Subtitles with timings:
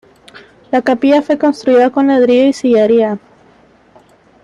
[0.71, 3.19] La capilla fue construida con ladrillo y sillería.